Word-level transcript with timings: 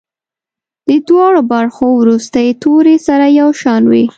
د 0.89 0.91
دواړو 1.07 1.41
برخو 1.53 1.85
وروستي 2.01 2.47
توري 2.61 2.95
سره 3.07 3.25
یو 3.39 3.49
شان 3.61 3.83
وي. 3.91 4.05